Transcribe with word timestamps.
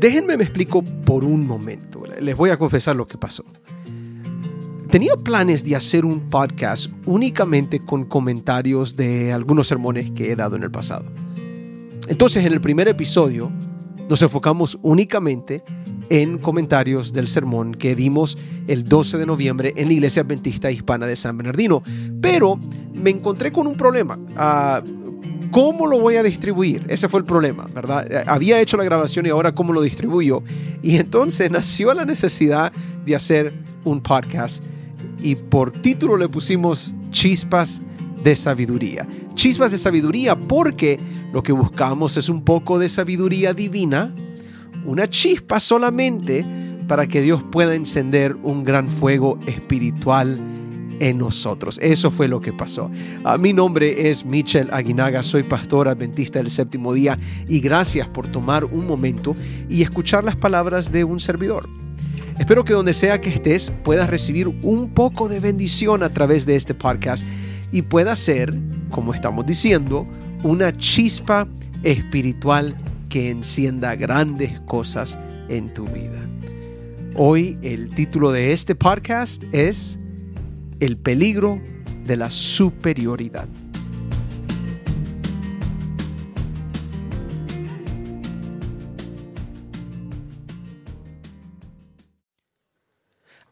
Déjenme 0.00 0.38
me 0.38 0.44
explico 0.44 0.82
por 0.82 1.24
un 1.24 1.46
momento. 1.46 2.04
Les 2.22 2.34
voy 2.34 2.48
a 2.48 2.56
confesar 2.56 2.96
lo 2.96 3.06
que 3.06 3.18
pasó. 3.18 3.44
Tenía 4.90 5.14
planes 5.14 5.62
de 5.62 5.76
hacer 5.76 6.06
un 6.06 6.30
podcast 6.30 6.90
únicamente 7.04 7.80
con 7.80 8.06
comentarios 8.06 8.96
de 8.96 9.30
algunos 9.30 9.66
sermones 9.68 10.10
que 10.12 10.32
he 10.32 10.36
dado 10.36 10.56
en 10.56 10.62
el 10.62 10.70
pasado. 10.70 11.04
Entonces, 12.08 12.46
en 12.46 12.54
el 12.54 12.62
primer 12.62 12.88
episodio, 12.88 13.52
nos 14.08 14.22
enfocamos 14.22 14.78
únicamente 14.80 15.62
en 16.08 16.38
comentarios 16.38 17.12
del 17.12 17.28
sermón 17.28 17.72
que 17.74 17.94
dimos 17.94 18.38
el 18.68 18.84
12 18.84 19.18
de 19.18 19.26
noviembre 19.26 19.74
en 19.76 19.88
la 19.88 19.92
Iglesia 19.92 20.22
Adventista 20.22 20.70
Hispana 20.70 21.06
de 21.06 21.14
San 21.14 21.36
Bernardino. 21.36 21.82
Pero 22.22 22.58
me 22.94 23.10
encontré 23.10 23.52
con 23.52 23.66
un 23.66 23.76
problema. 23.76 24.18
Ah, 24.34 24.82
¿Cómo 25.50 25.86
lo 25.86 25.98
voy 25.98 26.16
a 26.16 26.22
distribuir? 26.22 26.84
Ese 26.88 27.08
fue 27.08 27.20
el 27.20 27.26
problema, 27.26 27.66
¿verdad? 27.74 28.10
Eh, 28.10 28.24
había 28.26 28.60
hecho 28.60 28.76
la 28.76 28.84
grabación 28.84 29.26
y 29.26 29.30
ahora 29.30 29.52
cómo 29.52 29.72
lo 29.72 29.82
distribuyo. 29.82 30.42
Y 30.82 30.96
entonces 30.96 31.50
nació 31.50 31.92
la 31.94 32.04
necesidad 32.04 32.72
de 33.04 33.16
hacer 33.16 33.52
un 33.84 34.00
podcast 34.00 34.64
y 35.22 35.34
por 35.34 35.72
título 35.72 36.16
le 36.16 36.28
pusimos 36.28 36.94
Chispas 37.10 37.82
de 38.22 38.36
Sabiduría. 38.36 39.06
Chispas 39.34 39.72
de 39.72 39.78
Sabiduría 39.78 40.36
porque 40.36 41.00
lo 41.32 41.42
que 41.42 41.52
buscamos 41.52 42.16
es 42.16 42.28
un 42.28 42.42
poco 42.42 42.78
de 42.78 42.88
sabiduría 42.88 43.52
divina, 43.52 44.14
una 44.84 45.08
chispa 45.08 45.60
solamente 45.60 46.44
para 46.88 47.06
que 47.06 47.22
Dios 47.22 47.44
pueda 47.50 47.74
encender 47.74 48.36
un 48.42 48.64
gran 48.64 48.86
fuego 48.86 49.38
espiritual 49.46 50.38
en 51.00 51.18
nosotros. 51.18 51.78
Eso 51.82 52.10
fue 52.10 52.28
lo 52.28 52.40
que 52.40 52.52
pasó. 52.52 52.90
Ah, 53.24 53.36
mi 53.38 53.52
nombre 53.52 54.08
es 54.08 54.24
Michel 54.24 54.68
Aguinaga, 54.72 55.22
soy 55.22 55.42
pastor 55.42 55.88
adventista 55.88 56.38
del 56.38 56.50
séptimo 56.50 56.92
día 56.92 57.18
y 57.48 57.60
gracias 57.60 58.08
por 58.08 58.28
tomar 58.28 58.64
un 58.64 58.86
momento 58.86 59.34
y 59.68 59.82
escuchar 59.82 60.22
las 60.22 60.36
palabras 60.36 60.92
de 60.92 61.02
un 61.02 61.18
servidor. 61.18 61.64
Espero 62.38 62.64
que 62.64 62.72
donde 62.72 62.94
sea 62.94 63.20
que 63.20 63.30
estés 63.30 63.72
puedas 63.82 64.08
recibir 64.08 64.48
un 64.48 64.94
poco 64.94 65.28
de 65.28 65.40
bendición 65.40 66.02
a 66.02 66.08
través 66.08 66.46
de 66.46 66.56
este 66.56 66.74
podcast 66.74 67.26
y 67.72 67.82
pueda 67.82 68.16
ser, 68.16 68.54
como 68.90 69.12
estamos 69.12 69.44
diciendo, 69.46 70.04
una 70.42 70.76
chispa 70.76 71.46
espiritual 71.82 72.76
que 73.08 73.30
encienda 73.30 73.94
grandes 73.94 74.60
cosas 74.60 75.18
en 75.48 75.72
tu 75.74 75.84
vida. 75.84 76.18
Hoy 77.16 77.58
el 77.62 77.90
título 77.90 78.32
de 78.32 78.52
este 78.52 78.74
podcast 78.74 79.44
es 79.52 79.99
el 80.80 80.96
peligro 80.96 81.60
de 82.04 82.16
la 82.16 82.30
superioridad. 82.30 83.48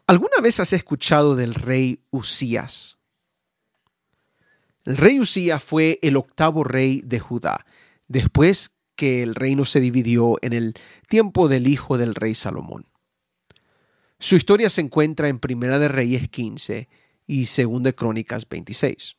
¿Alguna 0.06 0.41
vez 0.43 0.59
has 0.59 0.73
escuchado 0.73 1.37
del 1.37 1.55
rey 1.55 2.01
Usías? 2.11 2.97
El 4.87 4.97
rey 4.97 5.21
Usías 5.21 5.62
fue 5.62 5.99
el 6.01 6.17
octavo 6.17 6.65
rey 6.65 7.03
de 7.05 7.21
Judá, 7.21 7.67
después 8.09 8.75
que 8.97 9.23
el 9.23 9.34
reino 9.34 9.67
se 9.67 9.81
dividió 9.81 10.39
en 10.41 10.55
el 10.55 10.75
tiempo 11.09 11.47
del 11.47 11.67
hijo 11.67 11.99
del 11.99 12.15
rey 12.15 12.34
Salomón. 12.34 12.87
Su 14.19 14.37
historia 14.37 14.71
se 14.71 14.81
encuentra 14.81 15.29
en 15.29 15.39
Primera 15.39 15.79
de 15.79 15.89
Reyes 15.89 16.31
15 16.31 16.89
y 17.29 17.45
Segunda 17.45 17.91
de 17.91 17.95
Crónicas 17.95 18.48
26. 18.48 19.17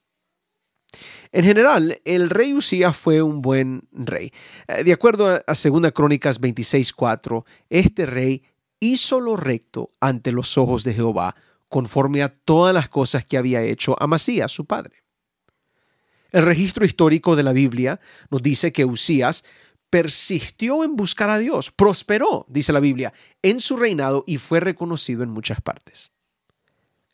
En 1.32 1.46
general, 1.46 2.02
el 2.04 2.30
rey 2.30 2.54
Usías 2.54 2.98
fue 2.98 3.22
un 3.22 3.42
buen 3.42 3.88
rey. 3.92 4.34
Eh, 4.68 4.84
de 4.84 4.92
acuerdo 4.92 5.42
a 5.46 5.56
Segunda 5.56 5.92
Crónicas 5.92 6.42
26:4, 6.42 7.46
este 7.70 8.06
rey 8.06 8.44
hizo 8.80 9.22
lo 9.22 9.38
recto 9.38 9.92
ante 10.02 10.32
los 10.32 10.58
ojos 10.58 10.84
de 10.84 10.94
Jehová, 10.94 11.36
conforme 11.68 12.24
a 12.24 12.30
todas 12.30 12.74
las 12.74 12.90
cosas 12.90 13.24
que 13.24 13.38
había 13.38 13.62
hecho 13.62 13.96
Amasías, 14.02 14.52
su 14.52 14.66
padre. 14.66 15.04
El 16.32 16.44
registro 16.44 16.86
histórico 16.86 17.36
de 17.36 17.44
la 17.44 17.54
Biblia 17.54 18.00
nos 18.32 18.42
dice 18.42 18.72
que 18.72 18.86
Usías 18.86 19.44
persistió 19.90 20.84
en 20.84 20.96
buscar 20.96 21.30
a 21.30 21.38
Dios, 21.38 21.72
prosperó, 21.72 22.46
dice 22.50 22.74
la 22.74 22.80
Biblia, 22.80 23.14
en 23.42 23.62
su 23.62 23.78
reinado 23.78 24.24
y 24.26 24.38
fue 24.38 24.60
reconocido 24.60 25.24
en 25.24 25.30
muchas 25.30 25.62
partes. 25.62 26.12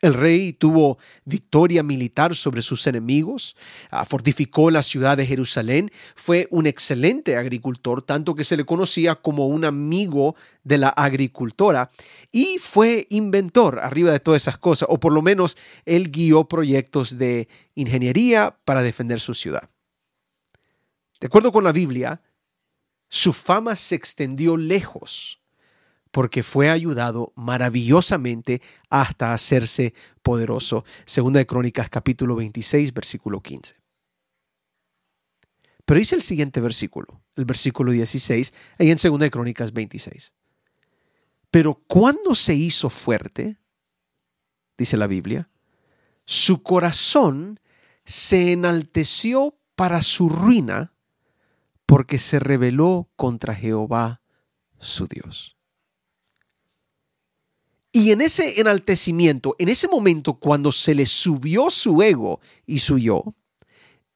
El 0.05 0.13
rey 0.13 0.53
tuvo 0.53 0.99
victoria 1.23 1.81
militar 1.81 2.35
sobre 2.35 2.61
sus 2.61 2.85
enemigos, 2.85 3.55
ah, 3.89 4.05
fortificó 4.05 4.69
la 4.69 4.83
ciudad 4.83 5.17
de 5.17 5.25
Jerusalén, 5.25 5.91
fue 6.15 6.47
un 6.51 6.67
excelente 6.67 7.37
agricultor, 7.37 8.03
tanto 8.03 8.35
que 8.35 8.43
se 8.43 8.55
le 8.55 8.65
conocía 8.65 9.15
como 9.15 9.47
un 9.47 9.65
amigo 9.65 10.35
de 10.63 10.77
la 10.77 10.89
agricultora, 10.89 11.89
y 12.31 12.59
fue 12.59 13.07
inventor 13.09 13.79
arriba 13.79 14.11
de 14.11 14.19
todas 14.19 14.43
esas 14.43 14.59
cosas, 14.59 14.87
o 14.91 14.99
por 14.99 15.11
lo 15.11 15.23
menos 15.23 15.57
él 15.85 16.11
guió 16.11 16.47
proyectos 16.47 17.17
de 17.17 17.47
ingeniería 17.73 18.59
para 18.63 18.83
defender 18.83 19.19
su 19.19 19.33
ciudad. 19.33 19.71
De 21.19 21.25
acuerdo 21.25 21.51
con 21.51 21.63
la 21.63 21.71
Biblia, 21.71 22.21
su 23.09 23.33
fama 23.33 23.75
se 23.75 23.95
extendió 23.95 24.55
lejos 24.55 25.39
porque 26.15 26.43
fue 26.43 26.69
ayudado 26.69 27.33
maravillosamente 27.35 28.61
hasta 28.89 29.33
hacerse 29.33 29.93
poderoso. 30.23 30.85
Segunda 31.05 31.39
de 31.39 31.45
Crónicas 31.45 31.89
capítulo 31.89 32.37
26, 32.37 32.93
versículo 32.93 33.41
15. 33.41 33.75
Pero 35.83 35.99
dice 35.99 36.15
el 36.15 36.21
siguiente 36.21 36.61
versículo, 36.61 37.21
el 37.35 37.43
versículo 37.43 37.91
16, 37.91 38.53
ahí 38.79 38.91
en 38.91 38.97
Segunda 38.97 39.25
de 39.25 39.29
Crónicas 39.29 39.73
26. 39.73 40.33
Pero 41.51 41.83
cuando 41.85 42.33
se 42.33 42.55
hizo 42.55 42.89
fuerte, 42.89 43.57
dice 44.77 44.95
la 44.95 45.07
Biblia, 45.07 45.49
su 46.23 46.63
corazón 46.63 47.59
se 48.05 48.53
enalteció 48.53 49.57
para 49.75 50.01
su 50.01 50.29
ruina 50.29 50.93
porque 51.85 52.19
se 52.19 52.39
rebeló 52.39 53.09
contra 53.17 53.53
Jehová 53.53 54.21
su 54.79 55.07
Dios. 55.07 55.54
Y 57.95 58.11
en 58.11 58.19
ese 58.19 58.59
enaltecimiento, 58.59 59.55
en 59.57 59.69
ese 59.69 59.87
momento 59.87 60.33
cuando 60.33 60.73
se 60.73 60.93
le 60.93 61.05
subió 61.05 61.69
su 61.69 62.01
ego 62.03 62.41
y 62.65 62.79
su 62.79 62.97
yo, 62.97 63.23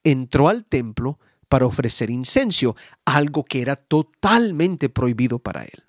entró 0.03 0.49
al 0.49 0.65
templo 0.65 1.17
para 1.47 1.65
ofrecer 1.65 2.09
incenso, 2.09 2.75
algo 3.05 3.45
que 3.45 3.61
era 3.61 3.77
totalmente 3.77 4.89
prohibido 4.89 5.39
para 5.39 5.63
él. 5.63 5.85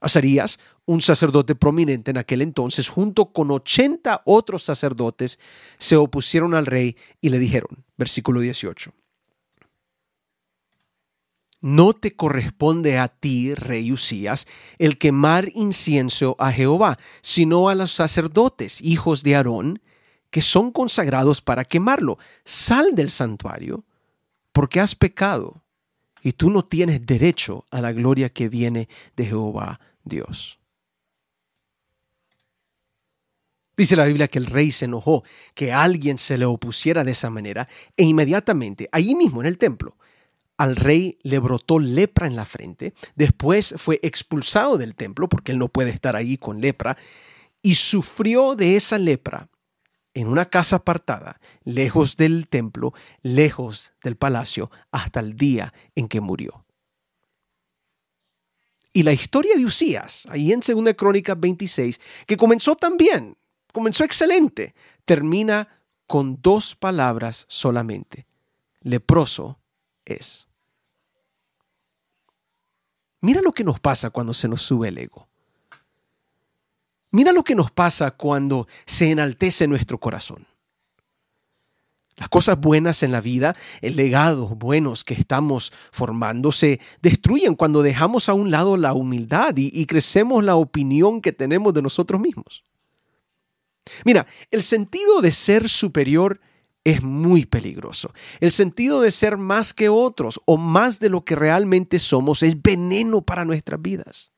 Azarías, 0.00 0.60
un 0.86 1.02
sacerdote 1.02 1.56
prominente 1.56 2.12
en 2.12 2.18
aquel 2.18 2.42
entonces, 2.42 2.88
junto 2.88 3.32
con 3.32 3.50
80 3.50 4.22
otros 4.24 4.62
sacerdotes, 4.62 5.40
se 5.78 5.96
opusieron 5.96 6.54
al 6.54 6.66
rey 6.66 6.96
y 7.20 7.30
le 7.30 7.40
dijeron, 7.40 7.84
versículo 7.96 8.38
18, 8.38 8.92
no 11.60 11.92
te 11.92 12.14
corresponde 12.14 12.98
a 12.98 13.08
ti, 13.08 13.54
rey 13.54 13.92
Usías, 13.92 14.46
el 14.78 14.98
quemar 14.98 15.50
incienso 15.54 16.36
a 16.38 16.52
Jehová, 16.52 16.96
sino 17.20 17.68
a 17.68 17.74
los 17.74 17.92
sacerdotes, 17.92 18.80
hijos 18.80 19.22
de 19.22 19.36
Aarón, 19.36 19.82
que 20.30 20.42
son 20.42 20.70
consagrados 20.70 21.42
para 21.42 21.64
quemarlo. 21.64 22.18
Sal 22.44 22.94
del 22.94 23.10
santuario, 23.10 23.84
porque 24.52 24.80
has 24.80 24.94
pecado, 24.94 25.62
y 26.22 26.32
tú 26.32 26.50
no 26.50 26.64
tienes 26.64 27.04
derecho 27.06 27.64
a 27.70 27.80
la 27.80 27.92
gloria 27.92 28.28
que 28.28 28.48
viene 28.48 28.88
de 29.16 29.26
Jehová 29.26 29.80
Dios. 30.04 30.58
Dice 33.76 33.94
la 33.94 34.06
Biblia 34.06 34.26
que 34.26 34.40
el 34.40 34.46
rey 34.46 34.72
se 34.72 34.86
enojó 34.86 35.22
que 35.54 35.72
alguien 35.72 36.18
se 36.18 36.36
le 36.36 36.44
opusiera 36.44 37.04
de 37.04 37.12
esa 37.12 37.30
manera 37.30 37.68
e 37.96 38.02
inmediatamente, 38.02 38.88
allí 38.90 39.14
mismo 39.14 39.40
en 39.40 39.46
el 39.46 39.56
templo, 39.56 39.96
al 40.58 40.76
rey 40.76 41.18
le 41.22 41.38
brotó 41.38 41.78
lepra 41.78 42.26
en 42.26 42.36
la 42.36 42.44
frente, 42.44 42.92
después 43.14 43.74
fue 43.78 44.00
expulsado 44.02 44.76
del 44.76 44.94
templo 44.94 45.28
porque 45.28 45.52
él 45.52 45.58
no 45.58 45.68
puede 45.68 45.90
estar 45.90 46.16
ahí 46.16 46.36
con 46.36 46.60
lepra, 46.60 46.98
y 47.62 47.76
sufrió 47.76 48.54
de 48.54 48.76
esa 48.76 48.98
lepra 48.98 49.48
en 50.14 50.26
una 50.26 50.46
casa 50.46 50.76
apartada, 50.76 51.40
lejos 51.62 52.16
del 52.16 52.48
templo, 52.48 52.92
lejos 53.22 53.92
del 54.02 54.16
palacio, 54.16 54.70
hasta 54.90 55.20
el 55.20 55.36
día 55.36 55.72
en 55.94 56.08
que 56.08 56.20
murió. 56.20 56.64
Y 58.92 59.04
la 59.04 59.12
historia 59.12 59.54
de 59.54 59.64
Usías, 59.64 60.26
ahí 60.28 60.52
en 60.52 60.60
2 60.60 60.94
Crónicas 60.96 61.38
26, 61.38 62.00
que 62.26 62.36
comenzó 62.36 62.74
también, 62.74 63.36
comenzó 63.72 64.02
excelente, 64.02 64.74
termina 65.04 65.68
con 66.08 66.40
dos 66.42 66.74
palabras 66.74 67.44
solamente. 67.48 68.26
Leproso 68.80 69.60
es. 70.08 70.48
Mira 73.20 73.40
lo 73.40 73.52
que 73.52 73.64
nos 73.64 73.80
pasa 73.80 74.10
cuando 74.10 74.32
se 74.32 74.48
nos 74.48 74.62
sube 74.62 74.88
el 74.88 74.98
ego. 74.98 75.28
Mira 77.10 77.32
lo 77.32 77.42
que 77.42 77.54
nos 77.54 77.70
pasa 77.70 78.10
cuando 78.12 78.68
se 78.86 79.10
enaltece 79.10 79.66
nuestro 79.66 79.98
corazón. 79.98 80.46
Las 82.16 82.28
cosas 82.28 82.60
buenas 82.60 83.02
en 83.04 83.12
la 83.12 83.20
vida, 83.20 83.56
el 83.80 83.94
legados 83.96 84.58
buenos 84.58 85.04
que 85.04 85.14
estamos 85.14 85.72
formando, 85.92 86.50
se 86.50 86.80
destruyen 87.00 87.54
cuando 87.54 87.82
dejamos 87.82 88.28
a 88.28 88.34
un 88.34 88.50
lado 88.50 88.76
la 88.76 88.92
humildad 88.92 89.56
y, 89.56 89.70
y 89.72 89.86
crecemos 89.86 90.44
la 90.44 90.56
opinión 90.56 91.20
que 91.20 91.32
tenemos 91.32 91.72
de 91.74 91.82
nosotros 91.82 92.20
mismos. 92.20 92.64
Mira, 94.04 94.26
el 94.50 94.62
sentido 94.62 95.22
de 95.22 95.30
ser 95.30 95.68
superior 95.68 96.40
es 96.90 97.02
muy 97.02 97.44
peligroso. 97.44 98.12
El 98.40 98.50
sentido 98.50 99.02
de 99.02 99.10
ser 99.10 99.36
más 99.36 99.74
que 99.74 99.90
otros 99.90 100.40
o 100.46 100.56
más 100.56 101.00
de 101.00 101.10
lo 101.10 101.24
que 101.24 101.36
realmente 101.36 101.98
somos 101.98 102.42
es 102.42 102.62
veneno 102.62 103.20
para 103.20 103.44
nuestras 103.44 103.80
vidas. 103.82 104.32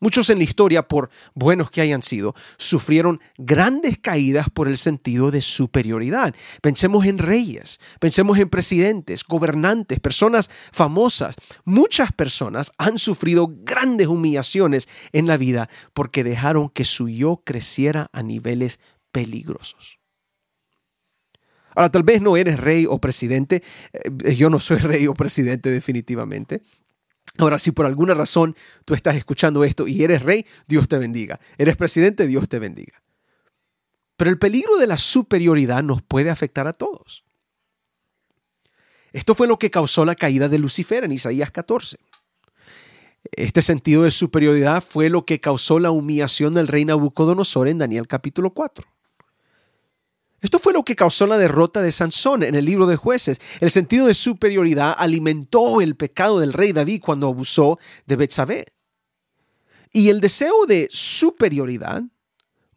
Muchos 0.00 0.30
en 0.30 0.38
la 0.38 0.44
historia, 0.44 0.86
por 0.86 1.10
buenos 1.34 1.72
que 1.72 1.80
hayan 1.80 2.02
sido, 2.02 2.36
sufrieron 2.56 3.20
grandes 3.36 3.98
caídas 3.98 4.48
por 4.48 4.68
el 4.68 4.78
sentido 4.78 5.32
de 5.32 5.40
superioridad. 5.40 6.36
Pensemos 6.62 7.04
en 7.04 7.18
reyes, 7.18 7.80
pensemos 7.98 8.38
en 8.38 8.48
presidentes, 8.48 9.24
gobernantes, 9.24 9.98
personas 9.98 10.50
famosas. 10.70 11.34
Muchas 11.64 12.12
personas 12.12 12.70
han 12.78 12.98
sufrido 12.98 13.52
grandes 13.52 14.06
humillaciones 14.06 14.88
en 15.12 15.26
la 15.26 15.36
vida 15.36 15.68
porque 15.92 16.22
dejaron 16.22 16.68
que 16.68 16.84
su 16.84 17.08
yo 17.08 17.42
creciera 17.44 18.08
a 18.12 18.22
niveles 18.22 18.78
peligrosos. 19.10 19.97
Ahora, 21.78 21.90
tal 21.92 22.02
vez 22.02 22.20
no 22.20 22.36
eres 22.36 22.58
rey 22.58 22.86
o 22.88 22.98
presidente, 22.98 23.62
eh, 23.92 24.34
yo 24.34 24.50
no 24.50 24.58
soy 24.58 24.78
rey 24.78 25.06
o 25.06 25.14
presidente 25.14 25.70
definitivamente, 25.70 26.60
Ahora, 27.36 27.60
si 27.60 27.70
por 27.70 27.86
alguna 27.86 28.14
razón 28.14 28.56
tú 28.84 28.94
estás 28.94 29.14
escuchando 29.14 29.62
esto 29.62 29.86
y 29.86 30.02
eres 30.02 30.22
rey, 30.22 30.44
Dios 30.66 30.88
te 30.88 30.98
bendiga. 30.98 31.38
Eres 31.56 31.76
presidente, 31.76 32.26
Dios 32.26 32.48
te 32.48 32.58
bendiga. 32.58 33.00
Pero 34.16 34.30
el 34.30 34.38
peligro 34.38 34.76
de 34.78 34.88
la 34.88 34.96
superioridad 34.96 35.84
nos 35.84 36.02
puede 36.02 36.30
afectar 36.30 36.66
a 36.66 36.72
todos. 36.72 37.22
Esto 39.12 39.36
fue 39.36 39.46
lo 39.46 39.56
que 39.56 39.70
causó 39.70 40.04
la 40.04 40.16
caída 40.16 40.48
de 40.48 40.58
Lucifer 40.58 41.04
en 41.04 41.12
Isaías 41.12 41.52
14. 41.52 41.98
Este 43.30 43.62
sentido 43.62 44.02
de 44.02 44.10
superioridad 44.10 44.82
fue 44.82 45.08
lo 45.08 45.24
que 45.24 45.38
causó 45.38 45.78
la 45.78 45.92
humillación 45.92 46.54
del 46.54 46.66
rey 46.66 46.84
Nabucodonosor 46.84 47.68
en 47.68 47.78
Daniel 47.78 48.08
capítulo 48.08 48.50
4. 48.50 48.97
Esto 50.40 50.58
fue 50.58 50.72
lo 50.72 50.84
que 50.84 50.94
causó 50.94 51.26
la 51.26 51.38
derrota 51.38 51.82
de 51.82 51.90
Sansón 51.90 52.42
en 52.42 52.54
el 52.54 52.64
libro 52.64 52.86
de 52.86 52.96
jueces. 52.96 53.40
El 53.60 53.70
sentido 53.70 54.06
de 54.06 54.14
superioridad 54.14 54.94
alimentó 54.96 55.80
el 55.80 55.96
pecado 55.96 56.38
del 56.38 56.52
rey 56.52 56.72
David 56.72 57.02
cuando 57.04 57.26
abusó 57.26 57.78
de 58.06 58.16
Betsabé. 58.16 58.66
Y 59.92 60.10
el 60.10 60.20
deseo 60.20 60.66
de 60.66 60.88
superioridad 60.90 62.02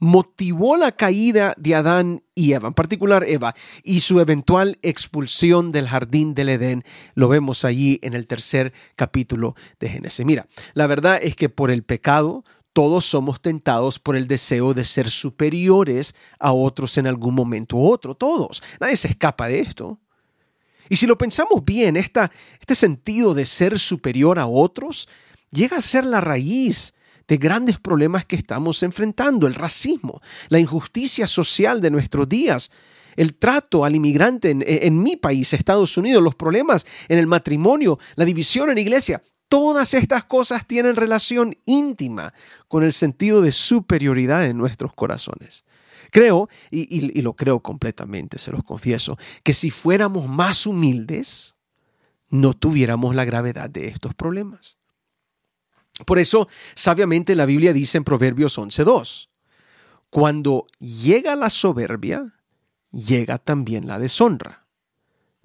motivó 0.01 0.77
la 0.77 0.91
caída 0.91 1.53
de 1.57 1.75
Adán 1.75 2.23
y 2.33 2.53
Eva, 2.53 2.69
en 2.69 2.73
particular 2.73 3.23
Eva, 3.27 3.53
y 3.83 3.99
su 3.99 4.19
eventual 4.19 4.79
expulsión 4.81 5.71
del 5.71 5.87
jardín 5.87 6.33
del 6.33 6.49
Edén. 6.49 6.83
Lo 7.13 7.29
vemos 7.29 7.63
allí 7.63 7.99
en 8.01 8.15
el 8.15 8.25
tercer 8.25 8.73
capítulo 8.95 9.55
de 9.79 9.89
Génesis. 9.89 10.25
Mira, 10.25 10.47
la 10.73 10.87
verdad 10.87 11.19
es 11.21 11.35
que 11.35 11.49
por 11.49 11.69
el 11.69 11.83
pecado 11.83 12.43
todos 12.73 13.05
somos 13.05 13.41
tentados 13.41 13.99
por 13.99 14.15
el 14.15 14.27
deseo 14.27 14.73
de 14.73 14.85
ser 14.85 15.09
superiores 15.09 16.15
a 16.39 16.53
otros 16.53 16.97
en 16.97 17.07
algún 17.07 17.35
momento 17.35 17.77
u 17.77 17.91
otro, 17.91 18.15
todos. 18.15 18.63
Nadie 18.79 18.95
se 18.95 19.09
escapa 19.09 19.47
de 19.47 19.59
esto. 19.59 19.99
Y 20.89 20.95
si 20.95 21.07
lo 21.07 21.17
pensamos 21.17 21.63
bien, 21.63 21.95
este 21.95 22.75
sentido 22.75 23.33
de 23.33 23.45
ser 23.45 23.79
superior 23.79 24.39
a 24.39 24.47
otros 24.47 25.07
llega 25.49 25.77
a 25.77 25.81
ser 25.81 26.05
la 26.05 26.21
raíz 26.21 26.93
de 27.27 27.37
grandes 27.37 27.79
problemas 27.79 28.25
que 28.25 28.35
estamos 28.35 28.83
enfrentando, 28.83 29.47
el 29.47 29.55
racismo, 29.55 30.21
la 30.49 30.59
injusticia 30.59 31.27
social 31.27 31.79
de 31.79 31.91
nuestros 31.91 32.27
días, 32.27 32.71
el 33.15 33.35
trato 33.35 33.85
al 33.85 33.95
inmigrante 33.95 34.49
en, 34.49 34.63
en, 34.65 35.01
mi 35.01 35.15
país, 35.15 35.53
Estados 35.53 35.95
Unidos, 35.97 36.23
los 36.23 36.35
problemas 36.35 36.85
en 37.07 37.19
el 37.19 37.27
matrimonio, 37.27 37.99
la 38.15 38.25
división 38.25 38.69
en 38.69 38.75
la 38.75 38.81
iglesia. 38.81 39.23
Todas 39.51 39.93
estas 39.95 40.23
cosas 40.23 40.65
tienen 40.65 40.95
relación 40.95 41.57
íntima 41.65 42.33
con 42.69 42.85
el 42.85 42.93
sentido 42.93 43.41
de 43.41 43.51
superioridad 43.51 44.45
en 44.45 44.57
nuestros 44.57 44.93
corazones. 44.93 45.65
Creo, 46.09 46.47
y, 46.69 47.21
lo 47.21 47.33
creo 47.33 47.59
completamente, 47.59 48.39
se 48.39 48.53
los 48.53 48.63
confieso, 48.63 49.17
que 49.43 49.53
si 49.53 49.69
fuéramos 49.69 50.29
más 50.29 50.65
humildes, 50.65 51.55
no 52.29 52.53
tuviéramos 52.53 53.13
la 53.13 53.25
gravedad 53.25 53.69
de 53.69 53.89
estos 53.89 54.15
problemas. 54.15 54.77
Por 56.05 56.17
eso, 56.17 56.47
sabiamente 56.73 57.35
la 57.35 57.45
Biblia 57.45 57.73
dice 57.73 57.97
en 57.97 58.05
Proverbios 58.05 58.57
11.2, 58.57 59.27
cuando 60.09 60.65
llega 60.79 61.35
la 61.35 61.49
soberbia, 61.49 62.35
llega 62.93 63.37
también 63.37 63.85
la 63.85 63.99
deshonra, 63.99 64.65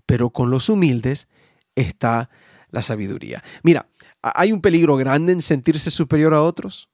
pero 0.06 0.30
con 0.30 0.48
los 0.48 0.68
humildes 0.68 1.26
está 1.74 2.30
la 2.70 2.82
sabiduría. 2.82 3.42
Mira, 3.62 3.88
hay 4.22 4.52
un 4.52 4.60
peligro 4.60 4.96
grande 4.96 5.32
en 5.32 5.42
sentirse 5.42 5.90
superior 5.90 6.34
a 6.34 6.42
otros. 6.42 6.88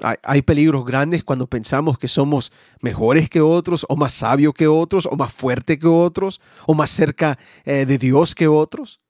Hay, 0.00 0.42
peligros 0.42 0.84
grandes 0.84 1.24
cuando 1.24 1.48
pensamos 1.48 1.98
que 1.98 2.06
somos 2.06 2.52
mejores 2.80 3.28
que 3.28 3.40
otros, 3.40 3.84
o 3.88 3.96
más 3.96 4.12
sabios 4.12 4.54
que 4.54 4.68
otros, 4.68 5.06
o 5.06 5.16
más 5.16 5.32
fuertes 5.32 5.76
que 5.76 5.88
otros, 5.88 6.40
o 6.66 6.74
más 6.74 6.88
cerca 6.90 7.36
eh, 7.64 7.84
de 7.84 7.98
Dios 7.98 8.36
que 8.36 8.46
otros. 8.46 9.00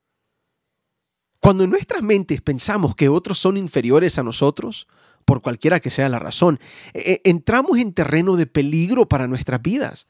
Cuando 1.39 1.63
en 1.63 1.69
nuestras 1.69 2.01
mentes 2.01 2.41
pensamos 2.41 2.95
que 2.95 3.07
otros 3.07 3.37
son 3.37 3.55
inferiores 3.55 4.17
a 4.17 4.23
nosotros, 4.23 4.87
por 5.25 5.43
cualquiera 5.43 5.79
que 5.79 5.91
sea 5.91 6.09
la 6.09 6.17
razón, 6.17 6.59
e, 6.95 7.21
e, 7.23 7.29
entramos 7.29 7.77
en 7.77 7.93
terreno 7.93 8.35
de 8.35 8.47
peligro 8.47 9.07
para 9.07 9.27
nuestras 9.27 9.61
vidas. 9.61 10.07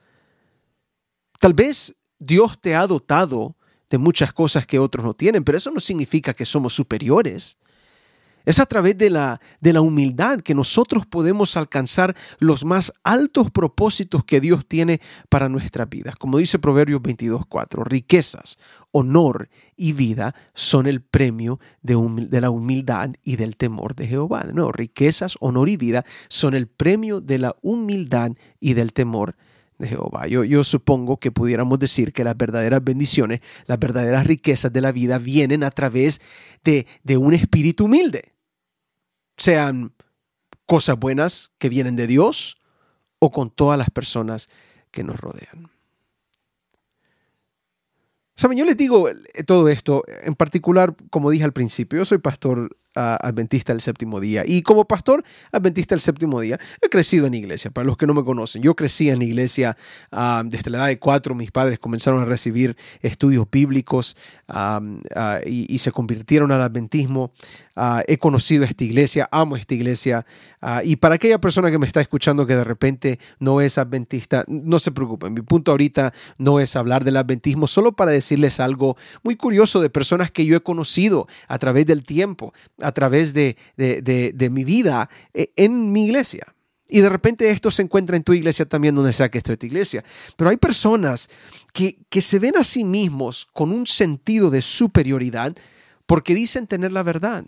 Tal 1.41 1.53
vez 1.53 1.97
Dios 2.19 2.57
te 2.61 2.75
ha 2.75 2.87
dotado 2.87 3.57
de 3.89 3.97
muchas 3.97 4.33
cosas 4.33 4.65
que 4.65 4.79
otros 4.79 5.05
no 5.05 5.13
tienen, 5.13 5.43
pero 5.43 5.57
eso 5.57 5.71
no 5.71 5.79
significa 5.79 6.33
que 6.33 6.45
somos 6.45 6.73
superiores. 6.73 7.57
Es 8.45 8.59
a 8.59 8.65
través 8.65 8.97
de 8.97 9.09
la, 9.09 9.41
de 9.59 9.73
la 9.73 9.81
humildad 9.81 10.39
que 10.39 10.55
nosotros 10.55 11.05
podemos 11.05 11.57
alcanzar 11.57 12.15
los 12.39 12.65
más 12.65 12.93
altos 13.03 13.51
propósitos 13.51 14.23
que 14.23 14.39
Dios 14.39 14.65
tiene 14.65 15.01
para 15.27 15.49
nuestras 15.49 15.89
vidas. 15.89 16.15
Como 16.15 16.37
dice 16.37 16.57
Proverbios 16.57 17.01
22.4, 17.01 17.83
riquezas, 17.83 18.57
honor 18.91 19.49
y 19.75 19.93
vida 19.93 20.33
son 20.53 20.87
el 20.87 21.01
premio 21.01 21.59
de, 21.81 21.95
de, 22.29 22.41
la 22.41 22.49
humildad 22.49 23.11
y 23.23 23.35
del 23.35 23.55
temor 23.57 23.93
de 23.93 24.07
Jehová. 24.07 24.45
No, 24.53 24.71
riquezas, 24.71 25.35
honor 25.41 25.69
y 25.69 25.77
vida 25.77 26.05
son 26.29 26.55
el 26.55 26.67
premio 26.67 27.21
de 27.21 27.39
la 27.39 27.55
humildad 27.61 28.31
y 28.59 28.73
del 28.73 28.93
temor 28.93 29.35
de 29.35 29.48
Jehová. 29.87 30.27
Yo, 30.27 30.43
yo 30.43 30.63
supongo 30.63 31.17
que 31.17 31.31
pudiéramos 31.31 31.79
decir 31.79 32.13
que 32.13 32.23
las 32.23 32.35
verdaderas 32.35 32.83
bendiciones, 32.83 33.41
las 33.65 33.79
verdaderas 33.79 34.27
riquezas 34.27 34.73
de 34.73 34.81
la 34.81 34.91
vida 34.91 35.17
vienen 35.17 35.63
a 35.63 35.71
través 35.71 36.21
de, 36.63 36.87
de 37.03 37.17
un 37.17 37.33
espíritu 37.33 37.85
humilde. 37.85 38.33
Sean 39.37 39.93
cosas 40.65 40.97
buenas 40.99 41.51
que 41.57 41.69
vienen 41.69 41.95
de 41.95 42.07
Dios 42.07 42.57
o 43.19 43.31
con 43.31 43.49
todas 43.49 43.77
las 43.77 43.89
personas 43.89 44.49
que 44.91 45.03
nos 45.03 45.19
rodean. 45.19 45.69
Saben, 48.35 48.57
yo 48.57 48.63
les 48.63 48.77
digo 48.77 49.09
eh, 49.09 49.43
todo 49.45 49.67
esto, 49.67 50.03
en 50.07 50.33
particular, 50.33 50.95
como 51.09 51.29
dije 51.29 51.43
al 51.43 51.51
principio, 51.51 51.99
yo 51.99 52.05
soy 52.05 52.19
pastor 52.19 52.77
adventista 52.95 53.73
del 53.73 53.81
séptimo 53.81 54.19
día. 54.19 54.43
Y 54.45 54.61
como 54.61 54.85
pastor 54.85 55.23
adventista 55.51 55.95
del 55.95 55.99
séptimo 55.99 56.39
día, 56.41 56.59
he 56.81 56.89
crecido 56.89 57.27
en 57.27 57.33
iglesia. 57.33 57.71
Para 57.71 57.85
los 57.85 57.97
que 57.97 58.07
no 58.07 58.13
me 58.13 58.23
conocen, 58.23 58.61
yo 58.61 58.75
crecí 58.75 59.09
en 59.09 59.21
iglesia 59.21 59.77
ah, 60.11 60.43
desde 60.45 60.71
la 60.71 60.79
edad 60.79 60.87
de 60.87 60.99
cuatro. 60.99 61.35
Mis 61.35 61.51
padres 61.51 61.79
comenzaron 61.79 62.21
a 62.21 62.25
recibir 62.25 62.75
estudios 63.01 63.45
bíblicos 63.51 64.15
ah, 64.47 64.81
y, 65.45 65.77
se 65.79 65.91
convirtieron 65.91 66.51
al 66.51 66.61
adventismo. 66.61 67.31
Ah, 67.75 68.03
he 68.07 68.17
conocido 68.17 68.65
esta 68.65 68.83
iglesia, 68.83 69.29
amo 69.31 69.55
esta 69.55 69.73
iglesia. 69.73 70.25
y 70.83 70.97
para 70.97 71.15
aquella 71.15 71.39
persona 71.39 71.71
que 71.71 71.79
me 71.79 71.87
está 71.87 72.01
escuchando 72.01 72.45
que 72.45 72.55
de 72.55 72.65
repente 72.65 73.19
no 73.39 73.61
es 73.61 73.77
adventista, 73.77 74.43
no 74.47 74.79
se 74.79 74.91
preocupen. 74.91 75.33
Mi 75.33 75.41
punto 75.41 75.71
ahorita 75.71 76.13
no 76.37 76.59
es 76.59 76.75
hablar 76.75 77.05
del 77.05 77.17
adventismo, 77.17 77.67
solo 77.67 77.93
para 77.93 78.11
decirles 78.11 78.59
algo 78.59 78.97
muy 79.23 79.37
curioso 79.37 79.79
de 79.79 79.89
personas 79.89 80.31
que 80.31 80.45
yo 80.45 80.57
he 80.57 80.61
conocido 80.61 81.27
a 81.47 81.57
través 81.57 81.85
del 81.85 82.03
tiempo 82.03 82.53
través 82.91 83.33
de, 83.33 83.55
mi 84.51 84.63
vida 84.63 85.09
eh, 85.33 85.51
en 85.55 85.91
mi 85.91 86.05
iglesia. 86.05 86.55
Y 86.87 87.01
de 87.01 87.09
repente 87.09 87.51
esto 87.51 87.69
se 87.69 87.83
encuentra 87.83 88.17
en 88.17 88.23
tu 88.23 88.33
iglesia 88.33 88.65
también, 88.65 88.95
donde 88.95 89.13
sea 89.13 89.29
que 89.29 89.37
esté 89.37 89.55
tu 89.57 89.67
iglesia. 89.67 90.03
Pero 90.35 90.49
hay 90.49 90.57
personas 90.57 91.29
que, 91.71 91.99
que 92.09 92.21
se 92.21 92.39
ven 92.39 92.57
a 92.57 92.63
sí 92.63 92.83
mismos 92.83 93.47
con 93.53 93.71
un 93.71 93.85
sentido 93.85 94.49
de 94.49 94.61
superioridad 94.61 95.55
porque 96.07 96.33
dicen 96.33 96.65
tener 96.65 96.91
la 96.91 97.03
verdad. 97.03 97.45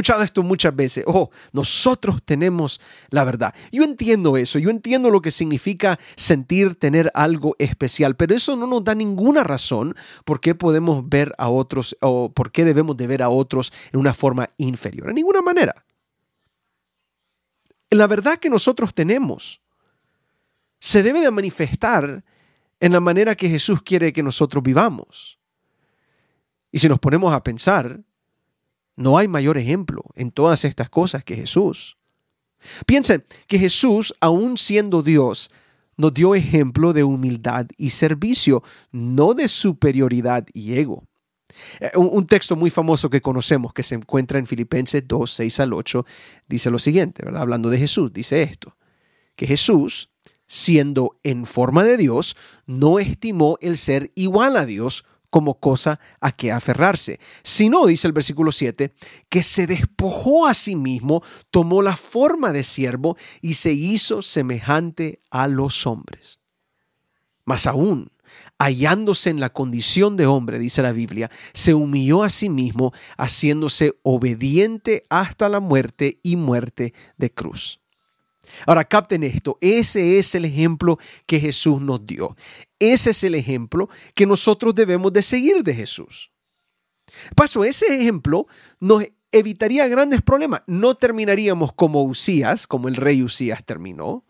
Escuchado 0.00 0.22
esto 0.22 0.42
muchas 0.42 0.74
veces. 0.74 1.04
Oh, 1.06 1.28
nosotros 1.52 2.22
tenemos 2.24 2.80
la 3.10 3.22
verdad. 3.22 3.54
Yo 3.70 3.82
entiendo 3.82 4.38
eso, 4.38 4.58
yo 4.58 4.70
entiendo 4.70 5.10
lo 5.10 5.20
que 5.20 5.30
significa 5.30 5.98
sentir 6.16 6.74
tener 6.74 7.10
algo 7.12 7.54
especial, 7.58 8.16
pero 8.16 8.34
eso 8.34 8.56
no 8.56 8.66
nos 8.66 8.82
da 8.82 8.94
ninguna 8.94 9.44
razón 9.44 9.94
por 10.24 10.40
qué 10.40 10.54
podemos 10.54 11.06
ver 11.06 11.34
a 11.36 11.50
otros 11.50 11.98
o 12.00 12.32
por 12.32 12.50
qué 12.50 12.64
debemos 12.64 12.96
de 12.96 13.08
ver 13.08 13.22
a 13.22 13.28
otros 13.28 13.74
en 13.92 14.00
una 14.00 14.14
forma 14.14 14.48
inferior. 14.56 15.10
En 15.10 15.16
ninguna 15.16 15.42
manera. 15.42 15.84
La 17.90 18.06
verdad 18.06 18.38
que 18.38 18.48
nosotros 18.48 18.94
tenemos 18.94 19.60
se 20.78 21.02
debe 21.02 21.20
de 21.20 21.30
manifestar 21.30 22.24
en 22.80 22.92
la 22.92 23.00
manera 23.00 23.34
que 23.34 23.50
Jesús 23.50 23.82
quiere 23.82 24.14
que 24.14 24.22
nosotros 24.22 24.62
vivamos. 24.62 25.38
Y 26.72 26.78
si 26.78 26.88
nos 26.88 26.98
ponemos 27.00 27.34
a 27.34 27.44
pensar, 27.44 28.00
no 28.96 29.18
hay 29.18 29.28
mayor 29.28 29.58
ejemplo 29.58 30.04
en 30.14 30.30
todas 30.30 30.64
estas 30.64 30.90
cosas 30.90 31.24
que 31.24 31.36
Jesús. 31.36 31.96
Piensen 32.86 33.24
que 33.46 33.58
Jesús, 33.58 34.14
aun 34.20 34.58
siendo 34.58 35.02
Dios, 35.02 35.50
nos 35.96 36.14
dio 36.14 36.34
ejemplo 36.34 36.92
de 36.92 37.04
humildad 37.04 37.66
y 37.76 37.90
servicio, 37.90 38.62
no 38.90 39.34
de 39.34 39.48
superioridad 39.48 40.46
y 40.52 40.74
ego. 40.74 41.04
Eh, 41.80 41.90
un, 41.96 42.26
texto 42.26 42.56
muy 42.56 42.70
famoso 42.70 43.10
que 43.10 43.20
conocemos 43.20 43.72
que 43.72 43.82
se 43.82 43.94
encuentra 43.94 44.38
en 44.38 44.46
Filipenses 44.46 45.06
2, 45.06 45.30
6 45.30 45.60
al 45.60 45.72
8, 45.72 46.06
dice 46.48 46.70
lo 46.70 46.78
siguiente, 46.78 47.24
¿verdad? 47.24 47.42
Hablando 47.42 47.70
de 47.70 47.78
Jesús, 47.78 48.12
dice 48.12 48.42
esto, 48.42 48.76
que 49.36 49.46
Jesús, 49.46 50.10
siendo 50.46 51.18
en 51.22 51.44
forma 51.44 51.84
de 51.84 51.96
Dios, 51.96 52.36
no 52.66 52.98
estimó 52.98 53.58
el 53.60 53.76
ser 53.76 54.10
igual 54.14 54.56
a 54.56 54.66
Dios 54.66 55.04
como 55.30 55.58
cosa 55.58 56.00
a 56.20 56.32
que 56.32 56.52
aferrarse, 56.52 57.20
sino, 57.42 57.86
dice 57.86 58.06
el 58.06 58.12
versículo 58.12 58.52
7, 58.52 58.92
que 59.28 59.42
se 59.42 59.66
despojó 59.66 60.46
a 60.46 60.54
sí 60.54 60.76
mismo, 60.76 61.22
tomó 61.50 61.82
la 61.82 61.96
forma 61.96 62.52
de 62.52 62.64
siervo 62.64 63.16
y 63.40 63.54
se 63.54 63.72
hizo 63.72 64.22
semejante 64.22 65.20
a 65.30 65.46
los 65.46 65.86
hombres. 65.86 66.40
Más 67.44 67.66
aún, 67.66 68.12
hallándose 68.58 69.30
en 69.30 69.40
la 69.40 69.50
condición 69.50 70.16
de 70.16 70.26
hombre, 70.26 70.58
dice 70.58 70.82
la 70.82 70.92
Biblia, 70.92 71.30
se 71.52 71.74
humilló 71.74 72.22
a 72.22 72.30
sí 72.30 72.48
mismo, 72.48 72.92
haciéndose 73.16 73.98
obediente 74.02 75.04
hasta 75.08 75.48
la 75.48 75.60
muerte 75.60 76.20
y 76.22 76.36
muerte 76.36 76.92
de 77.16 77.32
cruz. 77.32 77.79
Ahora 78.66 78.84
capten 78.84 79.22
esto, 79.22 79.58
ese 79.60 80.18
es 80.18 80.34
el 80.34 80.44
ejemplo 80.44 80.98
que 81.26 81.40
Jesús 81.40 81.80
nos 81.80 82.04
dio. 82.06 82.36
Ese 82.78 83.10
es 83.10 83.24
el 83.24 83.34
ejemplo 83.34 83.88
que 84.14 84.26
nosotros 84.26 84.74
debemos 84.74 85.12
de 85.12 85.22
seguir 85.22 85.62
de 85.62 85.74
Jesús. 85.74 86.30
Paso, 87.34 87.64
ese 87.64 87.86
ejemplo 88.00 88.46
nos 88.78 89.04
evitaría 89.32 89.88
grandes 89.88 90.22
problemas. 90.22 90.62
No 90.66 90.94
terminaríamos 90.94 91.72
como 91.72 92.02
Usías, 92.02 92.66
como 92.66 92.88
el 92.88 92.96
rey 92.96 93.22
Usías 93.22 93.64
terminó. 93.64 94.24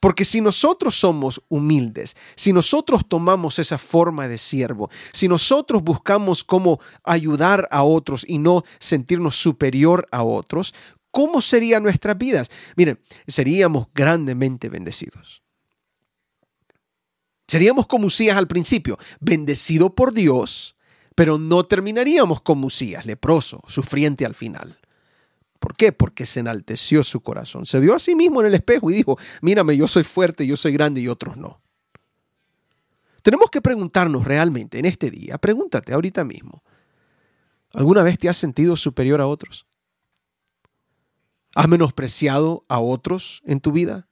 Porque 0.00 0.24
si 0.24 0.40
nosotros 0.40 0.96
somos 0.96 1.40
humildes, 1.48 2.16
si 2.34 2.52
nosotros 2.52 3.06
tomamos 3.08 3.60
esa 3.60 3.78
forma 3.78 4.26
de 4.26 4.36
siervo, 4.36 4.90
si 5.12 5.28
nosotros 5.28 5.80
buscamos 5.84 6.42
cómo 6.42 6.80
ayudar 7.04 7.68
a 7.70 7.84
otros 7.84 8.24
y 8.26 8.38
no 8.38 8.64
sentirnos 8.80 9.36
superior 9.36 10.08
a 10.10 10.24
otros, 10.24 10.74
¿cómo 11.12 11.40
serían 11.40 11.84
nuestras 11.84 12.18
vidas? 12.18 12.50
Miren, 12.74 12.98
seríamos 13.28 13.86
grandemente 13.94 14.68
bendecidos. 14.68 15.42
Seríamos 17.46 17.86
como 17.86 18.06
Usías 18.06 18.36
al 18.36 18.48
principio, 18.48 18.98
bendecido 19.20 19.94
por 19.94 20.12
Dios, 20.12 20.74
pero 21.14 21.38
no 21.38 21.64
terminaríamos 21.64 22.40
como 22.40 22.66
Usías, 22.66 23.06
leproso, 23.06 23.62
sufriente 23.68 24.26
al 24.26 24.34
final. 24.34 24.78
¿Por 25.60 25.76
qué? 25.76 25.92
Porque 25.92 26.26
se 26.26 26.40
enalteció 26.40 27.04
su 27.04 27.20
corazón. 27.20 27.66
Se 27.66 27.78
vio 27.78 27.94
a 27.94 28.00
sí 28.00 28.16
mismo 28.16 28.40
en 28.40 28.48
el 28.48 28.54
espejo 28.54 28.90
y 28.90 28.94
dijo, 28.94 29.16
mírame, 29.42 29.76
yo 29.76 29.86
soy 29.86 30.02
fuerte, 30.02 30.44
yo 30.46 30.56
soy 30.56 30.72
grande 30.72 31.02
y 31.02 31.08
otros 31.08 31.36
no. 31.36 31.60
Tenemos 33.22 33.50
que 33.50 33.60
preguntarnos 33.60 34.24
realmente 34.24 34.78
en 34.78 34.86
este 34.86 35.10
día, 35.10 35.38
pregúntate 35.38 35.92
ahorita 35.92 36.24
mismo, 36.24 36.64
¿alguna 37.72 38.02
vez 38.02 38.18
te 38.18 38.28
has 38.28 38.36
sentido 38.36 38.74
superior 38.74 39.20
a 39.20 39.26
otros? 39.26 39.66
¿Has 41.54 41.68
menospreciado 41.68 42.64
a 42.68 42.80
otros 42.80 43.42
en 43.44 43.60
tu 43.60 43.72
vida? 43.72 44.08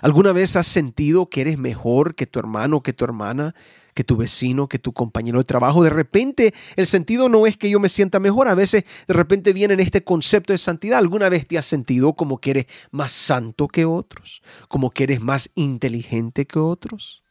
¿Alguna 0.00 0.32
vez 0.32 0.56
has 0.56 0.66
sentido 0.66 1.30
que 1.30 1.40
eres 1.40 1.56
mejor 1.56 2.14
que 2.14 2.26
tu 2.26 2.38
hermano, 2.38 2.82
que 2.82 2.92
tu 2.92 3.04
hermana, 3.04 3.54
que 3.94 4.04
tu 4.04 4.16
vecino, 4.16 4.68
que 4.68 4.78
tu 4.78 4.92
compañero 4.92 5.38
de 5.38 5.44
trabajo? 5.44 5.82
De 5.82 5.90
repente 5.90 6.52
el 6.76 6.86
sentido 6.86 7.28
no 7.28 7.46
es 7.46 7.56
que 7.56 7.70
yo 7.70 7.80
me 7.80 7.88
sienta 7.88 8.20
mejor, 8.20 8.48
a 8.48 8.54
veces 8.54 8.84
de 9.06 9.14
repente 9.14 9.52
viene 9.52 9.74
en 9.74 9.80
este 9.80 10.04
concepto 10.04 10.52
de 10.52 10.58
santidad. 10.58 10.98
¿Alguna 10.98 11.28
vez 11.28 11.46
te 11.46 11.56
has 11.56 11.64
sentido 11.64 12.12
como 12.14 12.38
que 12.38 12.50
eres 12.50 12.66
más 12.90 13.12
santo 13.12 13.68
que 13.68 13.84
otros? 13.86 14.42
¿Como 14.68 14.90
que 14.90 15.04
eres 15.04 15.20
más 15.20 15.50
inteligente 15.54 16.44
que 16.44 16.58
otros? 16.58 17.22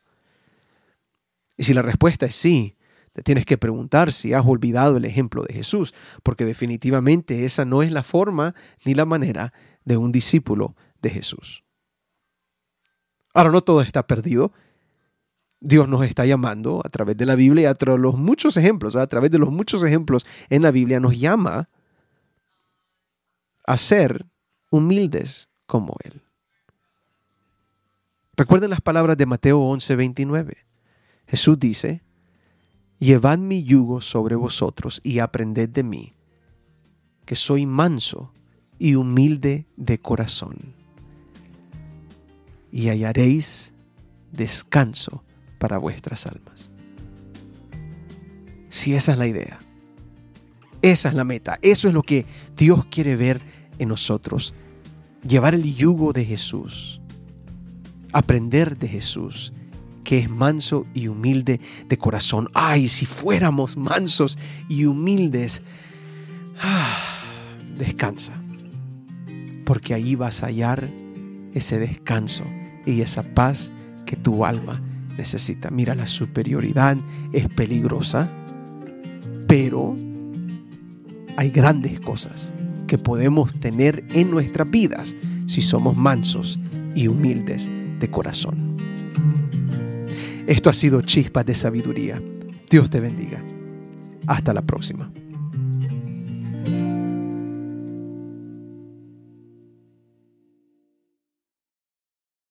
Y 1.57 1.65
si 1.65 1.73
la 1.73 1.81
respuesta 1.81 2.25
es 2.25 2.35
sí, 2.35 2.75
te 3.13 3.21
tienes 3.21 3.45
que 3.45 3.57
preguntar 3.57 4.11
si 4.11 4.33
has 4.33 4.45
olvidado 4.45 4.97
el 4.97 5.05
ejemplo 5.05 5.43
de 5.43 5.53
Jesús, 5.53 5.93
porque 6.23 6.45
definitivamente 6.45 7.45
esa 7.45 7.63
no 7.63 7.83
es 7.83 7.91
la 7.91 8.03
forma 8.03 8.55
ni 8.85 8.95
la 8.95 9.05
manera 9.05 9.53
de 9.85 9.97
un 9.97 10.11
discípulo 10.11 10.75
de 11.01 11.11
Jesús. 11.11 11.63
Ahora 13.33 13.51
no 13.51 13.61
todo 13.61 13.81
está 13.81 14.07
perdido. 14.07 14.51
Dios 15.59 15.87
nos 15.87 16.05
está 16.05 16.25
llamando 16.25 16.81
a 16.83 16.89
través 16.89 17.15
de 17.15 17.25
la 17.25 17.35
Biblia 17.35 17.69
a 17.69 17.75
través 17.75 17.99
de 17.99 18.03
los 18.03 18.17
muchos 18.17 18.57
ejemplos, 18.57 18.95
a 18.95 19.07
través 19.07 19.31
de 19.31 19.39
los 19.39 19.51
muchos 19.51 19.83
ejemplos 19.83 20.25
en 20.49 20.63
la 20.63 20.71
Biblia 20.71 20.99
nos 20.99 21.17
llama 21.17 21.69
a 23.65 23.77
ser 23.77 24.25
humildes 24.71 25.49
como 25.67 25.95
Él. 26.03 26.21
Recuerden 28.35 28.71
las 28.71 28.81
palabras 28.81 29.17
de 29.17 29.27
Mateo 29.27 29.59
11, 29.59 29.95
29. 29.95 30.57
Jesús 31.27 31.59
dice, 31.59 32.01
Llevad 33.03 33.37
mi 33.37 33.65
yugo 33.65 33.99
sobre 33.99 34.35
vosotros 34.35 35.01
y 35.03 35.19
aprended 35.19 35.67
de 35.67 35.83
mí, 35.83 36.13
que 37.25 37.35
soy 37.35 37.65
manso 37.65 38.31
y 38.79 38.95
humilde 38.95 39.65
de 39.75 39.99
corazón, 39.99 40.73
y 42.71 42.87
hallaréis 42.87 43.73
descanso 44.31 45.21
para 45.59 45.77
vuestras 45.79 46.25
almas. 46.27 46.71
Si 48.69 48.93
esa 48.93 49.11
es 49.11 49.17
la 49.17 49.27
idea, 49.27 49.59
esa 50.81 51.09
es 51.09 51.13
la 51.13 51.25
meta, 51.25 51.59
eso 51.61 51.89
es 51.89 51.93
lo 51.93 52.03
que 52.03 52.25
Dios 52.55 52.85
quiere 52.85 53.17
ver 53.17 53.41
en 53.79 53.89
nosotros, 53.89 54.53
llevar 55.27 55.55
el 55.55 55.75
yugo 55.75 56.13
de 56.13 56.23
Jesús, 56.23 57.01
aprender 58.13 58.77
de 58.77 58.87
Jesús 58.87 59.51
que 60.03 60.19
es 60.19 60.29
manso 60.29 60.85
y 60.93 61.07
humilde 61.07 61.59
de 61.87 61.97
corazón. 61.97 62.49
Ay, 62.53 62.87
si 62.87 63.05
fuéramos 63.05 63.77
mansos 63.77 64.37
y 64.69 64.85
humildes, 64.85 65.61
ah, 66.61 66.97
descansa, 67.77 68.33
porque 69.65 69.93
ahí 69.93 70.15
vas 70.15 70.43
a 70.43 70.47
hallar 70.47 70.89
ese 71.53 71.79
descanso 71.79 72.43
y 72.85 73.01
esa 73.01 73.23
paz 73.23 73.71
que 74.05 74.15
tu 74.15 74.45
alma 74.45 74.81
necesita. 75.17 75.69
Mira, 75.69 75.95
la 75.95 76.07
superioridad 76.07 76.97
es 77.31 77.47
peligrosa, 77.47 78.29
pero 79.47 79.95
hay 81.37 81.49
grandes 81.49 81.99
cosas 81.99 82.51
que 82.87 82.97
podemos 82.97 83.53
tener 83.59 84.05
en 84.13 84.29
nuestras 84.31 84.69
vidas 84.69 85.15
si 85.47 85.61
somos 85.61 85.95
mansos 85.95 86.59
y 86.95 87.07
humildes 87.07 87.69
de 87.99 88.09
corazón. 88.09 88.72
Esto 90.47 90.69
ha 90.69 90.73
sido 90.73 91.01
Chispas 91.01 91.45
de 91.45 91.55
Sabiduría. 91.55 92.21
Dios 92.69 92.89
te 92.89 92.99
bendiga. 92.99 93.41
Hasta 94.27 94.53
la 94.53 94.61
próxima. 94.61 95.09